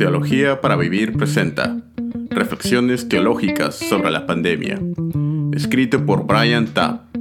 [0.00, 1.76] Teología para Vivir presenta
[2.30, 4.80] Reflexiones Teológicas sobre la Pandemia,
[5.52, 7.14] escrito por Brian Tapp,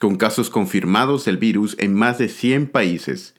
[0.00, 3.34] con casos confirmados del virus en más de 100 países,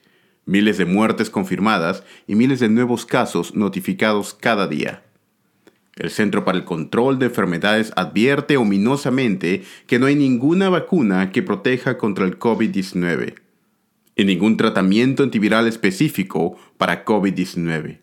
[0.46, 5.02] miles de muertes confirmadas y miles de nuevos casos notificados cada día.
[5.96, 11.42] El Centro para el Control de Enfermedades advierte ominosamente que no hay ninguna vacuna que
[11.42, 13.34] proteja contra el COVID-19
[14.16, 18.02] y ningún tratamiento antiviral específico para COVID-19.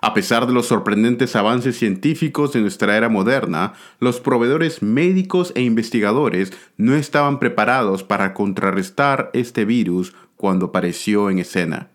[0.00, 5.62] A pesar de los sorprendentes avances científicos de nuestra era moderna, los proveedores médicos e
[5.62, 11.88] investigadores no estaban preparados para contrarrestar este virus cuando apareció en escena.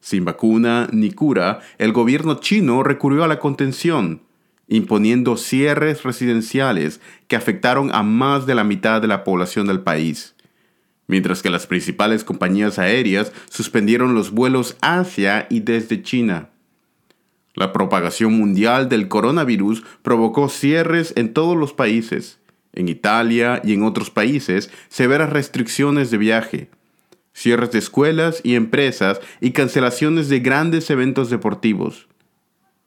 [0.00, 4.22] Sin vacuna ni cura, el gobierno chino recurrió a la contención,
[4.68, 10.34] imponiendo cierres residenciales que afectaron a más de la mitad de la población del país,
[11.06, 16.50] mientras que las principales compañías aéreas suspendieron los vuelos hacia y desde China.
[17.54, 22.38] La propagación mundial del coronavirus provocó cierres en todos los países.
[22.72, 26.70] En Italia y en otros países, severas restricciones de viaje,
[27.32, 32.06] cierres de escuelas y empresas y cancelaciones de grandes eventos deportivos.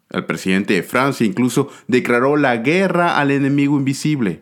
[0.10, 4.42] El presidente de Francia incluso declaró la guerra al enemigo invisible.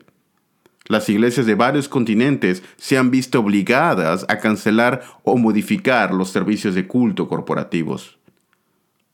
[0.88, 6.76] Las iglesias de varios continentes se han visto obligadas a cancelar o modificar los servicios
[6.76, 8.21] de culto corporativos.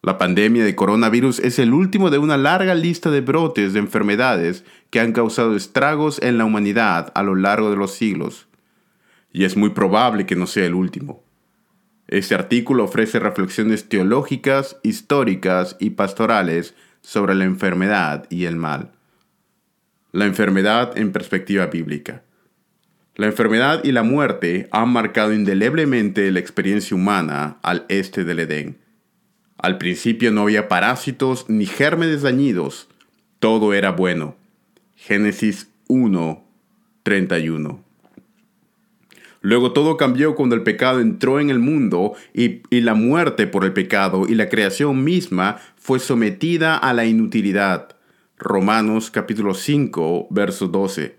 [0.04, 4.64] La pandemia de coronavirus es el último de una larga lista de brotes de enfermedades
[4.92, 8.48] que han causado estragos en la humanidad a lo largo de los siglos.
[9.34, 11.24] Y es muy probable que no sea el último.
[12.08, 18.92] Este artículo ofrece reflexiones teológicas, históricas y pastorales sobre la enfermedad y el mal.
[20.12, 22.24] La enfermedad en perspectiva bíblica.
[23.16, 28.87] La enfermedad y la muerte han marcado indeleblemente la experiencia humana al este del Edén
[29.58, 32.88] al principio no había parásitos ni gérmenes dañidos.
[33.40, 34.36] Todo era bueno.
[34.96, 36.44] Génesis 1,
[37.04, 37.84] 31.
[39.42, 43.64] Luego todo cambió cuando el pecado entró en el mundo y, y, la muerte por
[43.64, 47.96] el pecado y la creación misma fue sometida a la inutilidad.
[48.38, 51.16] Romanos capítulo 5, verso 12.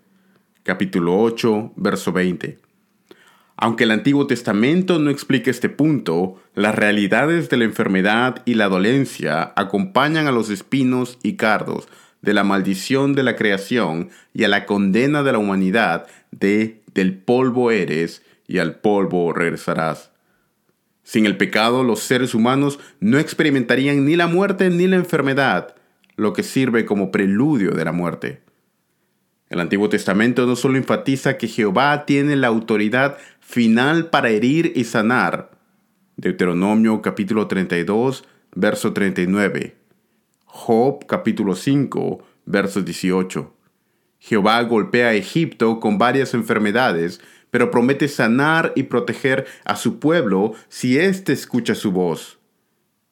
[0.63, 2.68] Capítulo 8, verso 20.
[3.61, 8.69] Aunque el Antiguo Testamento no explica este punto, las realidades de la enfermedad y la
[8.69, 11.89] dolencia acompañan a los espinos y cardos
[12.23, 17.19] de la maldición de la creación y a la condena de la humanidad de del
[17.19, 20.13] polvo eres y al polvo regresarás.
[21.03, 25.75] Sin el pecado, los seres humanos no experimentarían ni la muerte ni la enfermedad,
[26.15, 28.41] lo que sirve como preludio de la muerte.
[29.51, 33.17] El Antiguo Testamento no solo enfatiza que Jehová tiene la autoridad
[33.49, 35.53] final para herir y sanar.
[36.19, 38.25] Deuteronomio capítulo 32,
[38.55, 39.75] verso 39.
[40.45, 43.57] Job capítulo 5, verso 18.
[44.19, 50.53] Jehová golpea a Egipto con varias enfermedades, pero promete sanar y proteger a su pueblo
[50.69, 52.39] si éste escucha su voz.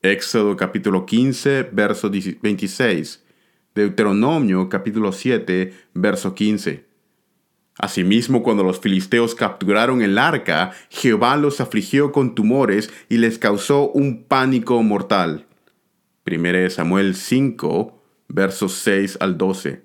[0.03, 3.25] Éxodo capítulo 15, verso 26.
[3.75, 6.86] Deuteronomio capítulo 7, verso 15.
[7.79, 13.91] Asimismo, cuando los filisteos capturaron el arca, Jehová los afligió con tumores y les causó
[13.91, 15.47] un pánico mortal.
[16.27, 19.83] 1 Samuel 5, versos 6 al 12.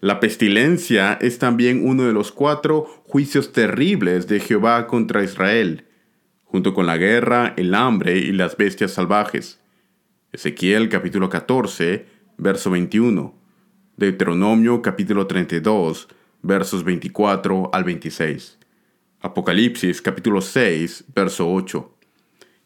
[0.00, 5.86] La pestilencia es también uno de los cuatro juicios terribles de Jehová contra Israel,
[6.44, 9.60] junto con la guerra, el hambre y las bestias salvajes.
[10.30, 12.06] Ezequiel capítulo 14,
[12.38, 13.34] verso 21.
[13.96, 16.08] Deuteronomio capítulo 32,
[16.44, 18.58] versos 24 al 26.
[19.20, 21.90] Apocalipsis capítulo 6, verso 8.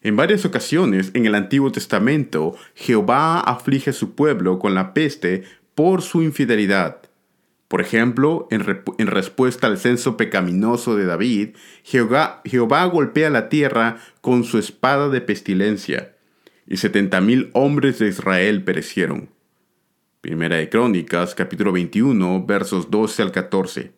[0.01, 5.43] En varias ocasiones en el Antiguo Testamento, Jehová aflige a su pueblo con la peste
[5.75, 6.97] por su infidelidad.
[7.69, 8.65] Por ejemplo, en,
[9.07, 11.49] respuesta al censo pecaminoso de David,
[11.83, 16.15] Jehová, Jehová golpea la tierra con su espada de pestilencia,
[16.67, 19.29] y setenta mil hombres de Israel perecieron.
[20.21, 23.93] Primera de Crónicas, capítulo 21, versos 12 al 14.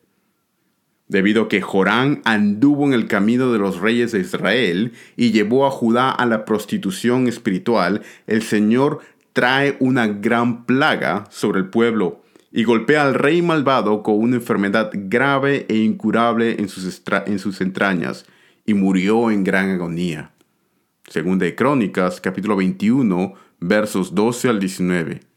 [1.08, 5.66] Debido a que Jorán anduvo en el camino de los reyes de Israel y llevó
[5.66, 9.00] a Judá a la prostitución espiritual, el Señor
[9.34, 12.22] trae una gran plaga sobre el pueblo
[12.52, 17.62] y golpea al rey malvado con una enfermedad grave e incurable en sus, en sus
[17.62, 18.28] entrañas,
[18.64, 20.34] y murió en gran agonía.
[21.10, 25.31] Segunda de Crónicas, capítulo 21, versos 12 al 19.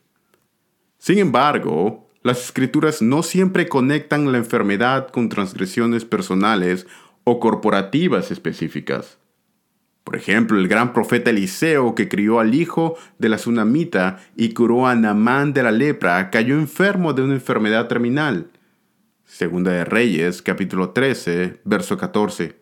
[1.05, 6.87] Sin embargo, las escrituras no siempre conectan la enfermedad con transgresiones personales
[7.25, 9.19] o corporativas específicas.
[10.03, 14.87] Por ejemplo, el gran profeta Eliseo, que crió al hijo de la tsunamita y curó
[14.87, 18.49] a Namán de la lepra, cayó enfermo de una enfermedad terminal.
[19.27, 22.57] Segunda de Reyes, capítulo 13, verso 14.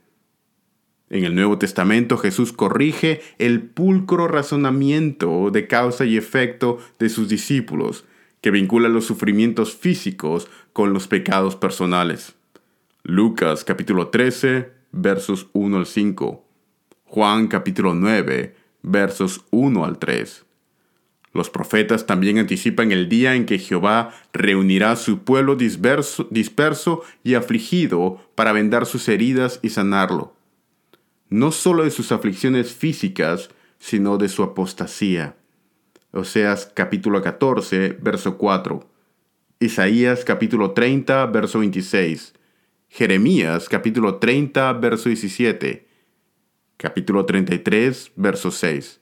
[1.11, 7.29] En el Nuevo Testamento Jesús corrige el pulcro razonamiento de causa y efecto de sus
[7.29, 8.05] discípulos,
[8.43, 12.35] que vincula los sufrimientos físicos con los pecados personales.
[13.05, 16.45] Lucas capítulo 13, versos 1 al 5.
[17.05, 20.45] Juan capítulo 9, versos 1 al 3.
[21.33, 27.03] Los profetas también anticipan el día en que Jehová reunirá a su pueblo disperso, disperso
[27.23, 30.35] y afligido para vendar sus heridas y sanarlo.
[31.31, 35.37] No solo de sus aflicciones físicas, sino de su apostasía.
[36.15, 38.87] Oseas capítulo 14, verso 4.
[39.61, 42.35] Isaías capítulo 30, verso 26.
[42.91, 45.89] Jeremías capítulo 30, verso 17.
[46.77, 49.01] Capítulo 33, verso 6.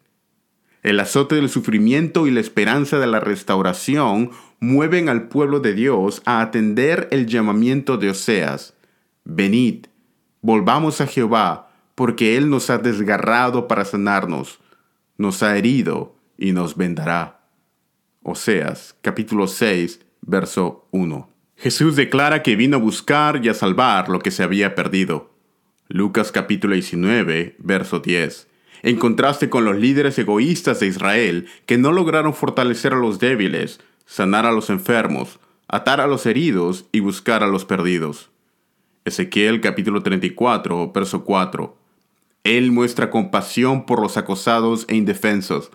[0.85, 4.31] El azote del sufrimiento y la esperanza de la restauración
[4.61, 8.75] mueven al pueblo de Dios a atender el llamamiento de Oseas.
[9.25, 9.87] Venid,
[10.43, 14.61] volvamos a Jehová, porque Él nos ha desgarrado para sanarnos,
[15.19, 17.43] nos ha herido y nos vendará.
[18.23, 21.31] Oseas capítulo 6, verso 1.
[21.57, 25.31] Jesús declara que vino a buscar y a salvar lo que se había perdido.
[25.89, 28.49] Lucas capítulo 19, verso 10.
[28.83, 33.81] En contraste con los líderes egoístas de Israel que no lograron fortalecer a los débiles,
[34.07, 35.39] sanar a los enfermos,
[35.69, 38.31] atar a los heridos y buscar a los perdidos.
[39.05, 41.77] Ezequiel capítulo 34, verso 4.
[42.45, 45.71] Él muestra compasión por los acosados e indefensos,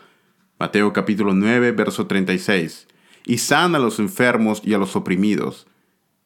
[0.57, 2.88] Mateo capítulo 9, verso 36.
[3.25, 5.68] Y sana a los enfermos y a los oprimidos.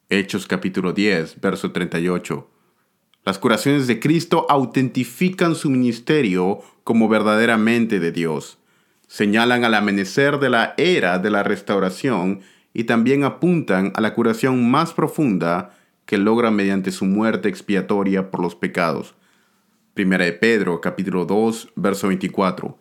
[0.08, 2.48] Hechos capítulo 10, verso 38.
[3.24, 8.58] Las curaciones de Cristo autentifican su ministerio como verdaderamente de Dios.
[9.08, 12.40] Señalan al amanecer de la era de la restauración
[12.72, 15.76] y también apuntan a la curación más profunda
[16.06, 19.16] que logra mediante su muerte expiatoria por los pecados.
[19.92, 22.78] Primera de Pedro capítulo 2, verso 24.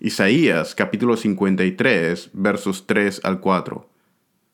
[0.00, 3.90] Isaías capítulo 53 versos 3 al 4.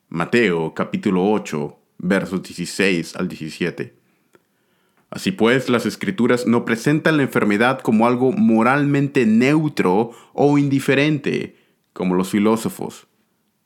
[0.08, 3.94] Mateo capítulo 8 versos 16 al 17.
[5.10, 11.56] Así pues, las escrituras no presentan la enfermedad como algo moralmente neutro o indiferente,
[11.92, 13.06] como los filósofos.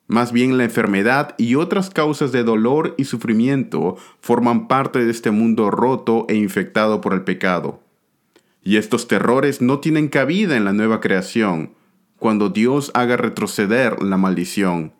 [0.08, 5.30] Más bien la enfermedad y otras causas de dolor y sufrimiento forman parte de este
[5.30, 7.87] mundo roto e infectado por el pecado.
[8.68, 11.72] Y estos terrores no tienen cabida en la nueva creación,
[12.18, 14.92] cuando Dios haga retroceder la maldición,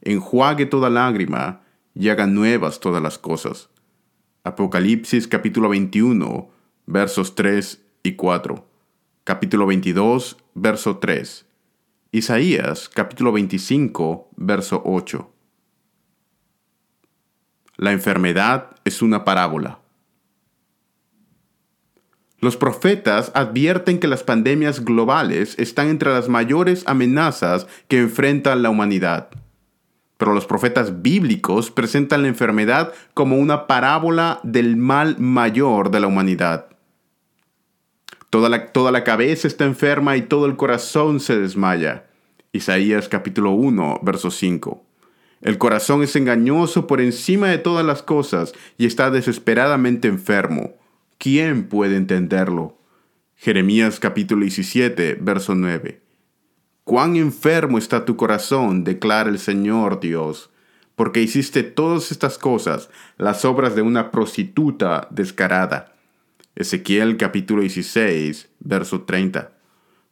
[0.00, 1.60] enjuague toda lágrima
[1.94, 3.70] y haga nuevas todas las cosas.
[4.42, 6.50] Apocalipsis capítulo 21,
[6.86, 8.66] versos 3 y 4.
[9.22, 11.46] Capítulo 22, verso 3.
[12.10, 15.30] Isaías capítulo 25, verso 8.
[17.76, 19.81] La enfermedad es una parábola.
[22.42, 28.68] Los profetas advierten que las pandemias globales están entre las mayores amenazas que enfrenta la
[28.68, 29.28] humanidad.
[30.16, 36.08] Pero los profetas bíblicos presentan la enfermedad como una parábola del mal mayor de la
[36.08, 36.66] humanidad.
[38.28, 42.06] Toda la, cabeza está enferma y todo el corazón se desmaya.
[42.50, 44.84] Isaías capítulo 1, verso 5.
[45.42, 50.81] El corazón es engañoso por encima de todas las cosas y está desesperadamente enfermo.
[51.22, 52.76] ¿Quién puede entenderlo?
[53.36, 56.00] Jeremías capítulo 17, verso 9.
[56.82, 60.50] Cuán enfermo está tu corazón, declara el Señor Dios,
[60.96, 65.94] porque hiciste todas estas cosas, las obras de una prostituta descarada.
[66.56, 69.52] Ezequiel capítulo 16, verso 30.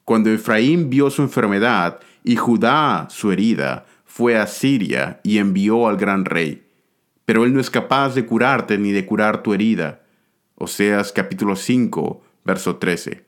[0.05, 5.97] Cuando Efraín vio su enfermedad y Judá su herida, fue a Siria y envió al
[5.97, 6.65] gran rey.
[7.25, 10.00] Pero él no es capaz de curarte ni de curar tu herida
[10.63, 13.25] Oseas capítulo 5, verso 13.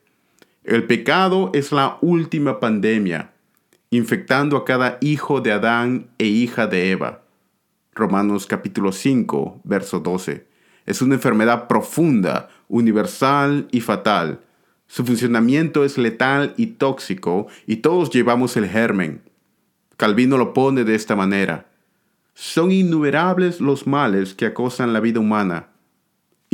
[0.66, 3.32] El pecado es la última pandemia,
[3.90, 7.24] infectando a cada hijo de Adán e hija de Eva.
[7.96, 10.46] Romanos capítulo 5, verso 12.
[10.86, 14.42] Es una enfermedad profunda, universal y fatal.
[14.86, 19.24] Su funcionamiento es letal y tóxico y todos llevamos el germen.
[19.98, 21.66] Calvino lo pone de esta manera.
[22.36, 25.73] Son innumerables los males que acosan la vida humana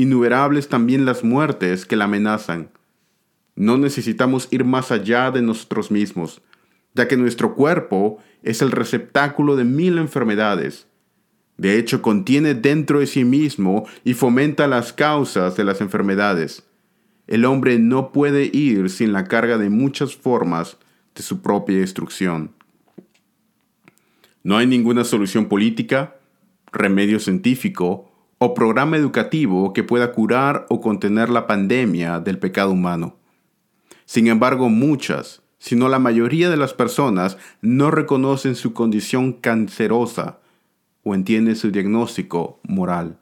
[0.01, 2.70] innumerables también las muertes que la amenazan.
[3.56, 6.41] No necesitamos ir más allá de nosotros mismos,
[6.94, 10.88] ya que nuestro cuerpo es el receptáculo de mil enfermedades.
[11.58, 16.63] De hecho, contiene dentro de sí mismo y fomenta las causas de las enfermedades.
[17.27, 20.77] El hombre no puede ir sin la carga de muchas formas
[21.13, 22.51] de su propia destrucción.
[24.41, 26.15] No hay ninguna solución política,
[26.72, 28.09] remedio científico
[28.39, 33.17] o programa educativo que pueda curar o contener la pandemia del pecado humano.
[34.05, 40.39] Sin embargo, muchas, si no la mayoría de las personas, no reconocen su condición cancerosa
[41.03, 43.19] o entienden su diagnóstico moral,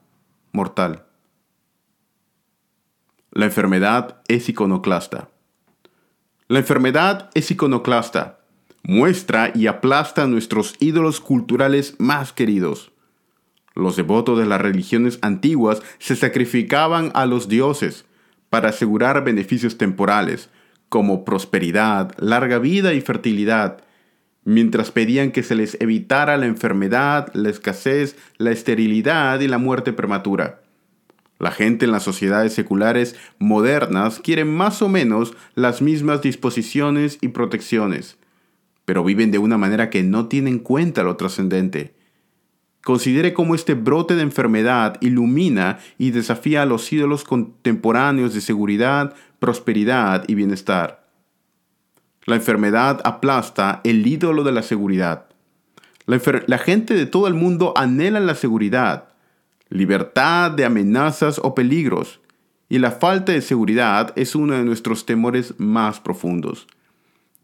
[0.51, 1.05] mortal.
[3.31, 5.29] La enfermedad es iconoclasta.
[6.47, 8.39] La enfermedad es iconoclasta.
[8.83, 12.91] Muestra y aplasta nuestros ídolos culturales más queridos
[13.77, 18.05] los devotos de las religiones antiguas se sacrificaban a los dioses
[18.50, 20.50] para asegurar beneficios temporales,
[20.89, 23.84] como prosperidad, larga vida y fertilidad,
[24.46, 29.91] mientras pedían que se les evitara la enfermedad, la escasez, la esterilidad y la muerte
[29.91, 30.62] prematura.
[31.39, 37.27] La gente en las sociedades seculares modernas quiere más o menos las mismas disposiciones y
[37.27, 38.17] protecciones,
[38.86, 41.96] pero viven de una manera que no tiene en cuenta lo trascendente.
[42.84, 49.13] Considere cómo este brote de enfermedad ilumina y desafía a los ídolos contemporáneos de seguridad,
[49.39, 51.07] prosperidad y bienestar.
[52.25, 55.27] La enfermedad aplasta el ídolo de la seguridad.
[56.05, 59.10] La, gente de todo el mundo anhela la seguridad,
[59.69, 62.22] libertad de amenazas o peligros,
[62.69, 66.67] y la falta de seguridad es uno de nuestros temores más profundos.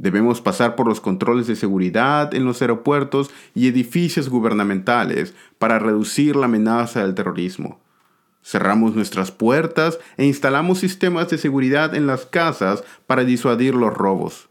[0.03, 6.35] Debemos pasar por los controles de seguridad en los aeropuertos y edificios gubernamentales para reducir
[6.35, 7.79] la amenaza del terrorismo.
[8.43, 14.49] Cerramos nuestras puertas e instalamos sistemas de seguridad en las casas para disuadir los robos.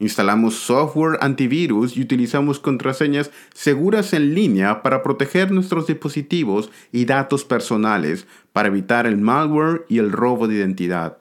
[0.00, 7.44] Instalamos software antivirus y utilizamos contraseñas seguras en línea para proteger nuestros dispositivos y datos
[7.44, 11.18] personales para evitar el malware y el robo de identidad.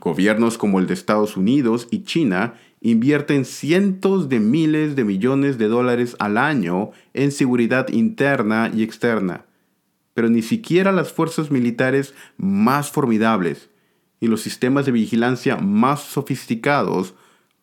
[0.00, 5.68] Gobiernos como el de Estados Unidos y China invierten cientos de miles de millones de
[5.68, 9.46] dólares al año en seguridad interna y externa,
[10.14, 13.70] pero ni siquiera las fuerzas militares más formidables
[14.20, 17.14] y los sistemas de vigilancia más sofisticados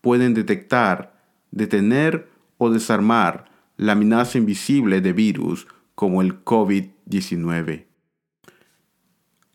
[0.01, 1.19] pueden detectar,
[1.51, 7.85] detener o desarmar la amenaza invisible de virus como el COVID-19.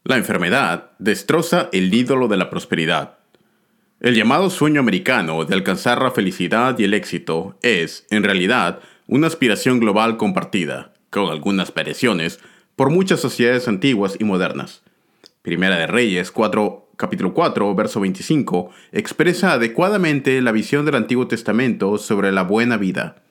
[0.04, 3.18] La enfermedad destroza el ídolo de la prosperidad
[4.00, 8.78] el llamado sueño americano de alcanzar la felicidad y el éxito es, en realidad,
[9.08, 12.38] una aspiración global compartida, con algunas variaciones,
[12.76, 14.82] por muchas sociedades antiguas y modernas.
[15.42, 21.98] Primera de Reyes 4, capítulo 4, verso 25, expresa adecuadamente la visión del Antiguo Testamento
[21.98, 23.22] sobre la buena vida.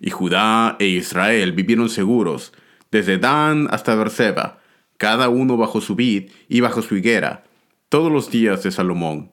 [0.00, 2.54] Y Judá e Israel vivieron seguros,
[2.90, 4.58] desde Dan hasta Berseba,
[4.96, 7.44] cada uno bajo su vid y bajo su higuera,
[7.90, 9.31] todos los días de Salomón.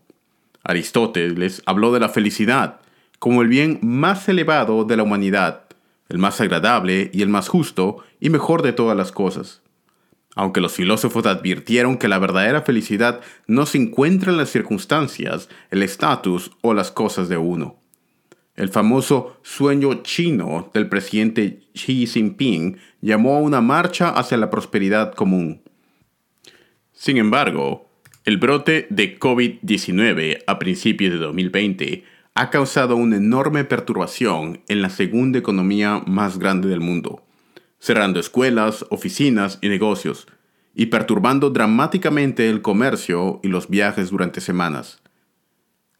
[0.64, 2.80] Aristóteles habló de la felicidad
[3.20, 5.66] como el bien más elevado de la humanidad,
[6.08, 9.62] el más agradable y el más justo y mejor de todas las cosas.
[10.36, 15.84] Aunque los filósofos advirtieron que la verdadera felicidad no se encuentra en las circunstancias, el
[15.84, 17.78] estatus o las cosas de uno.
[18.56, 25.14] El famoso sueño chino del presidente Xi Jinping llamó a una marcha hacia la prosperidad
[25.14, 25.62] común.
[26.94, 27.89] Sin embargo,
[28.30, 32.04] el brote de COVID-19 a principios de 2020
[32.36, 37.24] ha causado una enorme perturbación en la segunda economía más grande del mundo,
[37.80, 40.28] cerrando escuelas, oficinas y negocios,
[40.76, 45.02] y perturbando dramáticamente el comercio y los viajes durante semanas.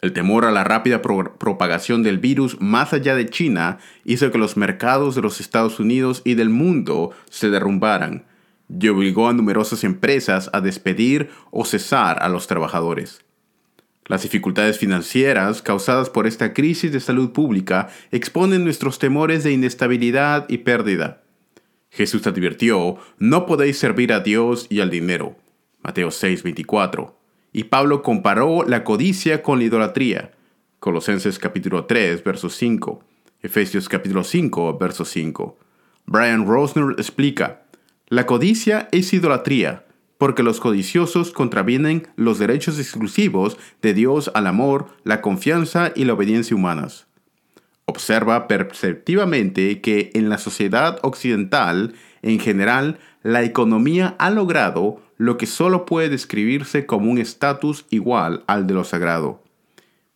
[0.00, 4.56] El temor a la rápida propagación del virus más allá de China hizo que los
[4.56, 8.29] mercados de los Estados Unidos y del mundo se derrumbaran
[8.78, 13.24] y obligó a numerosas empresas a despedir o cesar a los trabajadores.
[14.06, 20.46] Las dificultades financieras causadas por esta crisis de salud pública exponen nuestros temores de inestabilidad
[20.48, 21.22] y pérdida.
[21.90, 25.36] Jesús advirtió, no podéis servir a Dios y al dinero.
[25.82, 27.20] Mateo 6:24
[27.52, 30.32] y Pablo comparó la codicia con la idolatría.
[30.78, 33.02] Colosenses capítulo 3, verso 5.
[33.42, 35.58] Efesios capítulo 5, verso 5.
[36.06, 37.62] Brian Rosner explica,
[38.10, 39.84] la codicia es idolatría,
[40.18, 46.14] porque los codiciosos contravienen los derechos exclusivos de Dios al amor, la confianza y la
[46.14, 47.06] obediencia humanas.
[47.84, 55.46] Observa perceptivamente que en la sociedad occidental, en general, la economía ha logrado lo que
[55.46, 59.40] solo puede describirse como un estatus igual al de lo sagrado,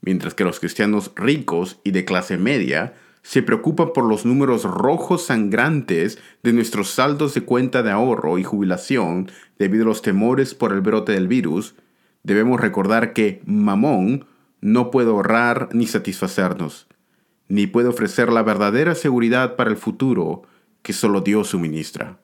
[0.00, 5.24] mientras que los cristianos ricos y de clase media se preocupan por los números rojos
[5.26, 10.72] sangrantes de nuestros saldos de cuenta de ahorro y jubilación debido a los temores por
[10.72, 11.74] el brote del virus,
[12.22, 14.26] debemos recordar que Mamón
[14.60, 16.86] no puede ahorrar ni satisfacernos,
[17.48, 20.42] ni puede ofrecer la verdadera seguridad para el futuro
[20.82, 22.18] que solo Dios suministra.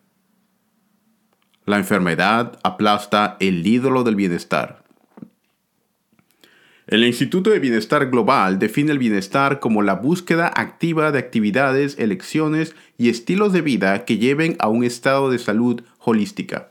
[1.64, 4.80] La enfermedad aplasta el ídolo del bienestar.
[6.90, 12.75] El Instituto de Bienestar Global define el bienestar como la búsqueda activa de actividades, elecciones
[12.99, 16.70] y estilos de vida que lleven a un estado de salud holística.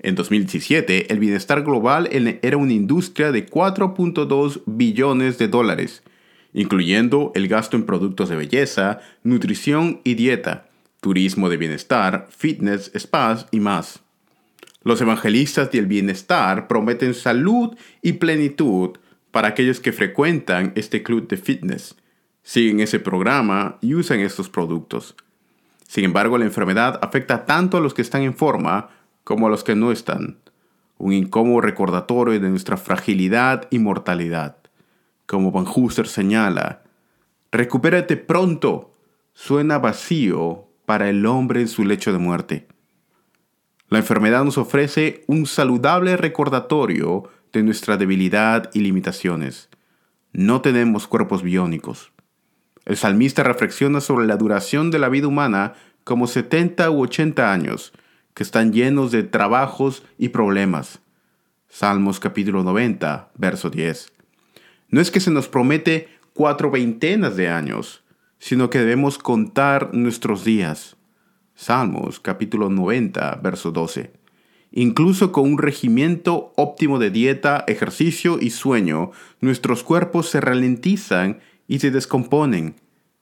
[0.00, 2.08] En 2017, el bienestar global
[2.42, 6.02] era una industria de 4.2 billones de dólares,
[6.52, 10.66] incluyendo el gasto en productos de belleza, nutrición y dieta,
[11.00, 14.00] turismo de bienestar, fitness, spas y más.
[14.82, 18.98] Los evangelistas del bienestar prometen salud y plenitud
[19.34, 21.96] para aquellos que frecuentan este club de fitness,
[22.44, 25.16] siguen ese programa y usan estos productos.
[25.88, 28.90] Sin embargo, la enfermedad afecta tanto a los que están en forma
[29.24, 30.38] como a los que no están.
[30.98, 34.58] Un incómodo recordatorio de nuestra fragilidad y mortalidad.
[35.26, 36.84] Como Van Hooser señala,
[37.50, 38.94] recupérate pronto.
[39.32, 42.68] Suena vacío, para el hombre en su lecho de muerte.
[43.88, 49.70] La enfermedad nos ofrece un saludable recordatorio de nuestra debilidad y limitaciones.
[50.32, 52.12] No tenemos cuerpos biónicos.
[52.84, 57.92] El salmista reflexiona sobre la duración de la vida humana como 70 u 80 años,
[58.34, 61.00] que están llenos de trabajos y problemas.
[61.68, 64.12] Salmos capítulo 90, verso 10.
[64.88, 68.02] No es que se nos promete cuatro veintenas de años,
[68.38, 70.96] sino que debemos contar nuestros días.
[71.54, 74.23] Salmos capítulo 90, verso 12.
[74.76, 81.78] Incluso con un regimiento óptimo de dieta, ejercicio y sueño, nuestros cuerpos se ralentizan y
[81.78, 82.74] se descomponen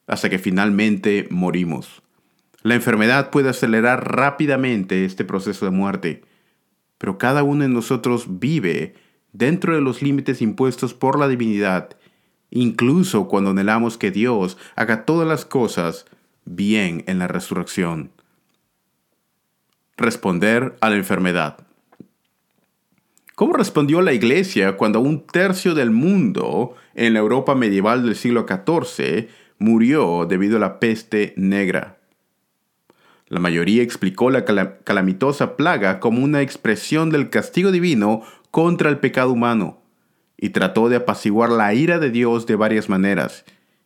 [0.07, 2.03] hasta que finalmente morimos.
[2.63, 6.23] La enfermedad puede acelerar rápidamente este proceso de muerte,
[6.97, 8.95] pero cada uno de nosotros vive
[9.33, 11.97] dentro de los límites impuestos por la divinidad
[12.53, 16.05] incluso cuando anhelamos que Dios haga todas las cosas
[16.45, 18.13] bien en la resurrección.
[19.97, 21.59] Responder a la enfermedad.
[23.35, 28.47] ¿Cómo respondió la iglesia cuando un tercio del mundo en la Europa medieval del siglo
[28.47, 29.29] XIV
[29.59, 31.99] murió debido a la peste negra?
[33.29, 39.33] La mayoría explicó la calamitosa plaga como una expresión del castigo divino contra el pecado
[39.33, 39.83] humano
[40.37, 43.45] y trató de apaciguar la ira de Dios de varias maneras,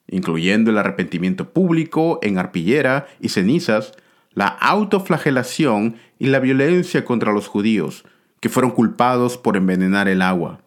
[0.08, 3.92] incluyendo el arrepentimiento público en arpillera y cenizas,
[4.36, 8.04] la autoflagelación y la violencia contra los judíos,
[8.38, 10.60] que fueron culpados por envenenar el agua.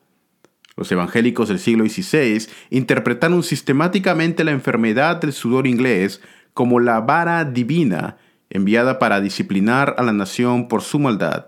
[0.76, 6.20] Los evangélicos del siglo XVI interpretaron sistemáticamente la enfermedad del sudor inglés
[6.54, 8.18] como la vara divina
[8.50, 11.46] enviada para disciplinar a la nación por su maldad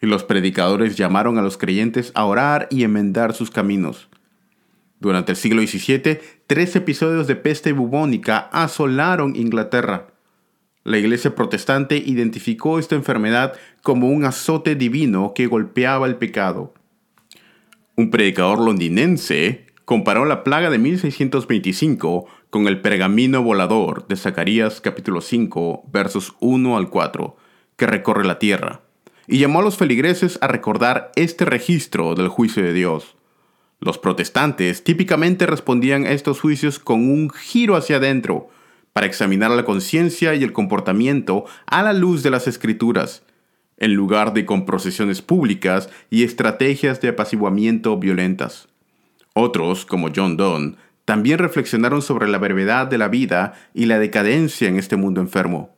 [0.00, 4.08] y los predicadores llamaron a los creyentes a orar y enmendar sus caminos.
[5.00, 10.08] Durante el siglo XVII, tres episodios de peste bubónica asolaron Inglaterra.
[10.86, 16.74] La iglesia protestante identificó esta enfermedad como un azote divino que golpeaba el pecado.
[17.96, 25.22] Un predicador londinense comparó la plaga de 1625 con el pergamino volador de Zacarías capítulo
[25.22, 27.36] 5 versos 1 al 4
[27.74, 28.82] que recorre la tierra
[29.26, 33.16] y llamó a los feligreses a recordar este registro del juicio de Dios.
[33.80, 38.50] Los protestantes típicamente respondían a estos juicios con un giro hacia adentro,
[38.96, 43.24] para examinar la conciencia y el comportamiento a la luz de las escrituras,
[43.76, 48.68] en lugar de con procesiones públicas y estrategias de apaciguamiento violentas.
[49.34, 54.66] Otros, como John Donne, también reflexionaron sobre la brevedad de la vida y la decadencia
[54.66, 55.76] en este mundo enfermo.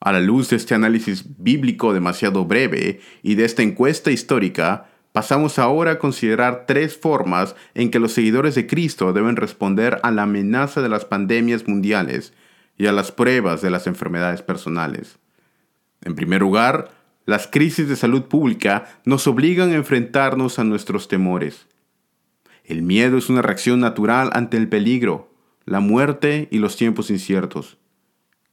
[0.00, 5.58] A la luz de este análisis bíblico demasiado breve y de esta encuesta histórica, pasamos
[5.58, 10.22] ahora a considerar tres formas en que los seguidores de Cristo deben responder a la
[10.22, 12.32] amenaza de las pandemias mundiales
[12.76, 15.18] y a las pruebas de las enfermedades personales.
[16.02, 16.90] En primer lugar,
[17.24, 21.66] las crisis de salud pública nos obligan a enfrentarnos a nuestros temores.
[22.64, 25.32] El miedo es una reacción natural ante el peligro,
[25.64, 27.78] la muerte y los tiempos inciertos.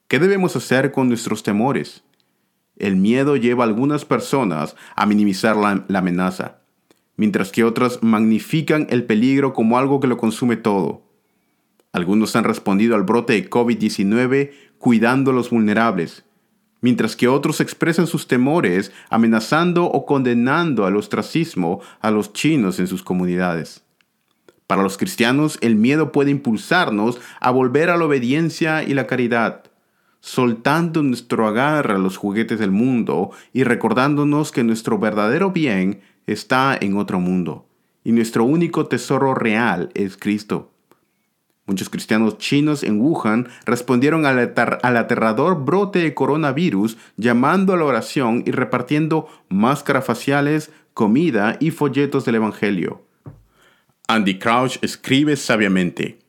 [0.07, 2.03] ¿Qué debemos hacer con nuestros temores?
[2.77, 6.61] El miedo lleva a algunas personas a minimizar la, amenaza,
[7.15, 11.03] mientras que otras magnifican el peligro como algo que lo consume todo.
[11.93, 16.25] Algunos han respondido al brote de COVID-19 cuidando a los vulnerables,
[16.81, 22.87] mientras que otros expresan sus temores amenazando o condenando al ostracismo a los chinos en
[22.87, 23.83] sus comunidades.
[24.65, 29.65] Para los cristianos, el miedo puede impulsarnos a volver a la obediencia y la caridad,
[30.19, 36.75] soltando nuestro agarre a los juguetes del mundo y recordándonos que nuestro verdadero bien está
[36.79, 37.67] en otro mundo,
[38.03, 40.72] y nuestro único tesoro real es Cristo.
[41.65, 48.43] Muchos cristianos chinos en Wuhan respondieron al, aterrador brote de coronavirus llamando a la oración
[48.45, 53.05] y repartiendo máscaras faciales, comida y folletos del Evangelio.
[54.09, 56.19] Andy Crouch escribe sabiamente,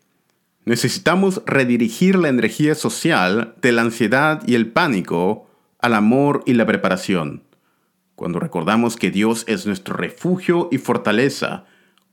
[0.64, 6.64] necesitamos redirigir la energía social de la ansiedad y el pánico al amor y la
[6.64, 7.42] preparación.
[8.14, 11.64] Cuando recordamos que Dios es nuestro refugio y fortaleza,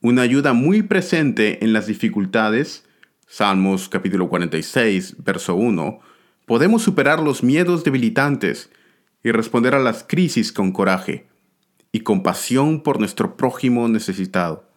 [0.02, 2.84] una ayuda muy presente en las dificultades,
[3.34, 6.02] Salmos capítulo 46, verso 1,
[6.46, 8.70] podemos superar los miedos debilitantes
[9.24, 11.28] y responder a las crisis con coraje
[11.94, 14.68] y compasión por nuestro prójimo necesitado.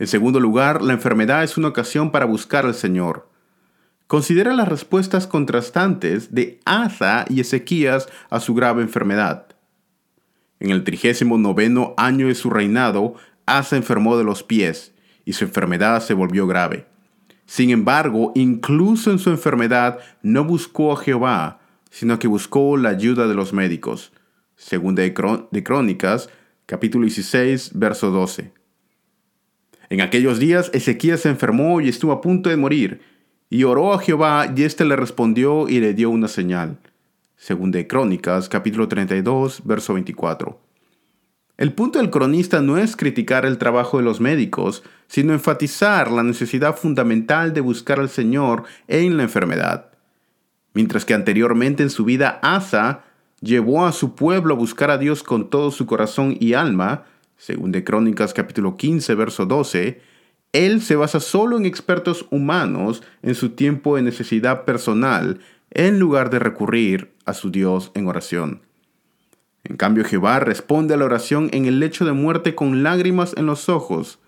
[0.00, 3.28] En segundo lugar, la enfermedad es una ocasión para buscar al Señor.
[4.08, 9.46] Considera las respuestas contrastantes de Asa y Ezequías a su grave enfermedad.
[10.58, 13.14] En el trigésimo noveno año de su reinado,
[13.46, 14.92] Asa enfermó de los pies
[15.24, 16.89] y su enfermedad se volvió grave.
[17.50, 21.58] Sin embargo, incluso en su enfermedad no buscó a Jehová,
[21.90, 24.12] sino que buscó la ayuda de los médicos.
[24.54, 26.30] Segunda de Crónicas,
[26.66, 28.52] capítulo 16, verso 12.
[29.88, 33.00] En aquellos días Ezequías se enfermó y estuvo a punto de morir,
[33.48, 36.78] y oró a Jehová, y éste le respondió y le dio una señal.
[37.36, 40.69] Segunda de Crónicas, capítulo 32, verso 24.
[41.60, 46.22] El punto del cronista no es criticar el trabajo de los médicos, sino enfatizar la
[46.22, 49.90] necesidad fundamental de buscar al Señor en la enfermedad.
[50.72, 53.02] Mientras que anteriormente en su vida Asa
[53.42, 57.04] llevó a su pueblo a buscar a Dios con todo su corazón y alma,
[57.36, 60.00] según de Crónicas capítulo 15 verso 12,
[60.54, 66.30] él se basa solo en expertos humanos en su tiempo de necesidad personal, en lugar
[66.30, 68.69] de recurrir a su Dios en oración.
[69.64, 73.46] En cambio, Jehová responde a la oración en el lecho de muerte con lágrimas en
[73.46, 74.18] los ojos,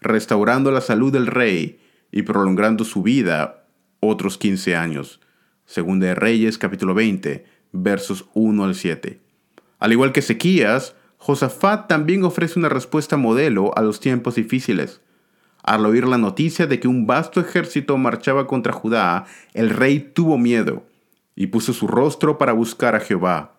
[0.00, 1.80] restaurando la salud del rey
[2.12, 3.64] y prolongando su vida
[4.00, 5.20] otros 15 años.
[5.64, 9.20] Según de Reyes capítulo 20, versos 1 al 7.
[9.80, 15.00] Al igual que Ezequías, Josafat también ofrece una respuesta modelo a los tiempos difíciles.
[15.64, 20.38] Al oír la noticia de que un vasto ejército marchaba contra Judá, el rey tuvo
[20.38, 20.84] miedo
[21.34, 23.55] y puso su rostro para buscar a Jehová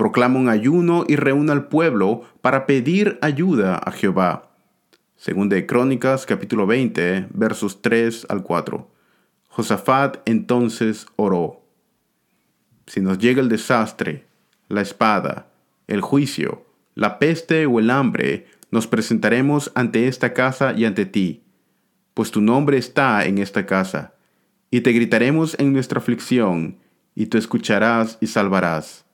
[0.00, 4.50] proclama un ayuno y reúne al pueblo para pedir ayuda a Jehová.
[5.14, 8.90] Según de Crónicas capítulo 20 versos 3 al 4.
[9.48, 11.66] Josafat entonces oró.
[12.86, 14.24] Si nos llega el desastre,
[14.68, 15.50] la espada,
[15.86, 21.42] el juicio, la peste o el hambre, nos presentaremos ante esta casa y ante ti,
[22.14, 24.14] pues tu nombre está en esta casa,
[24.70, 26.78] y te gritaremos en nuestra aflicción,
[27.14, 29.04] y tú escucharás y salvarás.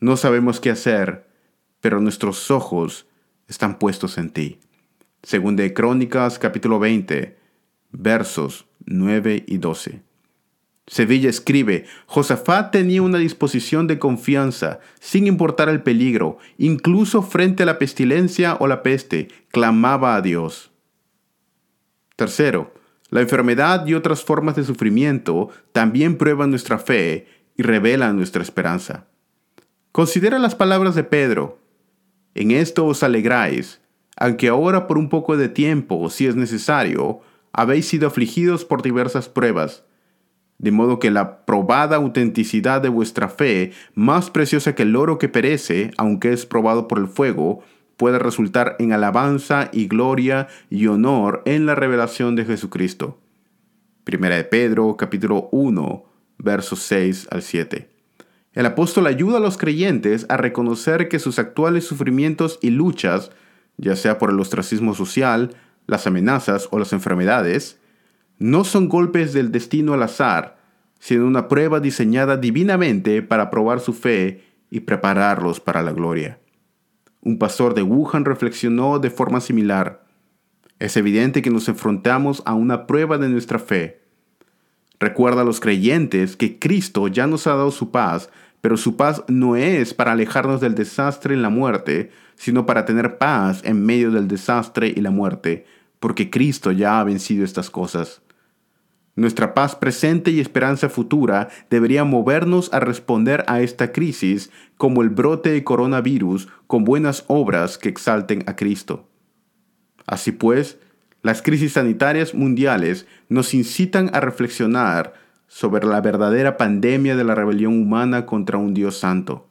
[0.00, 1.26] No sabemos qué hacer,
[1.82, 3.06] pero nuestros ojos
[3.48, 4.58] están puestos en ti.
[5.22, 7.36] Según de Crónicas capítulo 20,
[7.92, 10.00] versos 9 y 12.
[10.86, 17.66] Sevilla escribe, Josafat tenía una disposición de confianza, sin importar el peligro, incluso frente a
[17.66, 20.70] la pestilencia o la peste, clamaba a Dios.
[22.16, 22.72] Tercero,
[23.10, 29.09] la enfermedad y otras formas de sufrimiento también prueban nuestra fe y revelan nuestra esperanza.
[29.92, 31.58] Considera las palabras de Pedro.
[32.34, 33.80] En esto os alegráis,
[34.16, 37.20] aunque ahora por un poco de tiempo, si es necesario,
[37.52, 39.84] habéis sido afligidos por diversas pruebas
[40.60, 45.30] de modo que la probada autenticidad de vuestra fe, más preciosa que el oro que
[45.30, 47.64] perece, aunque es probado por el fuego,
[47.96, 53.18] puede resultar en alabanza y gloria y honor en la revelación de Jesucristo.
[54.04, 56.04] Primera de Pedro, capítulo 1,
[56.36, 57.99] versos 6 al 7.
[58.52, 63.30] El apóstol ayuda a los creyentes a reconocer que sus actuales sufrimientos y luchas,
[63.76, 65.54] ya sea por el ostracismo social,
[65.86, 67.78] las amenazas o las enfermedades,
[68.38, 70.58] no son golpes del destino al azar,
[70.98, 76.38] sino una prueba diseñada divinamente para probar su fe y prepararlos para la gloria.
[77.22, 80.04] Un pastor de Wuhan reflexionó de forma similar.
[80.78, 83.99] Es evidente que nos enfrentamos a una prueba de nuestra fe.
[85.00, 88.28] Recuerda a los creyentes que Cristo ya nos ha dado su paz,
[88.60, 93.16] pero su paz no es para alejarnos del desastre y la muerte, sino para tener
[93.16, 95.64] paz en medio del desastre y la muerte,
[95.98, 98.20] porque Cristo ya ha vencido estas cosas.
[99.16, 105.08] Nuestra paz presente y esperanza futura debería movernos a responder a esta crisis como el
[105.08, 109.08] brote de coronavirus con buenas obras que exalten a Cristo.
[110.06, 110.78] Así pues,
[111.22, 115.14] las crisis sanitarias mundiales nos incitan a reflexionar
[115.46, 119.48] sobre la verdadera pandemia de la rebelión humana contra un Dios santo.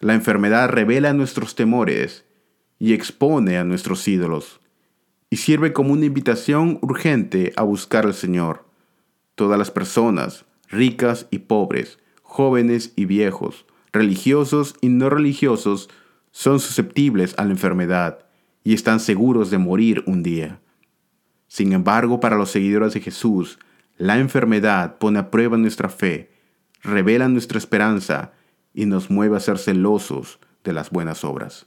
[0.00, 2.24] La enfermedad revela nuestros temores
[2.78, 4.60] y expone a nuestros ídolos,
[5.30, 8.64] y sirve como una invitación urgente a buscar al Señor
[9.34, 15.88] Todas las personas, ricas y pobres, jóvenes y viejos, religiosos y no religiosos,
[16.32, 18.26] son susceptibles a la enfermedad
[18.62, 20.61] y están seguros de morir un día.
[21.52, 23.58] Sin embargo, para los seguidores de Jesús,
[23.98, 26.30] la enfermedad pone a prueba nuestra fe,
[26.82, 28.32] revela nuestra esperanza
[28.72, 31.66] y nos mueve a ser celosos de las buenas obras.